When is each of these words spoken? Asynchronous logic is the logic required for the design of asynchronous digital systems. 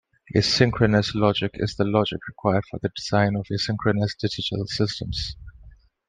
Asynchronous 0.35 1.13
logic 1.13 1.51
is 1.59 1.75
the 1.75 1.83
logic 1.83 2.27
required 2.27 2.63
for 2.71 2.79
the 2.81 2.89
design 2.95 3.35
of 3.35 3.45
asynchronous 3.51 4.17
digital 4.17 4.65
systems. 4.65 5.35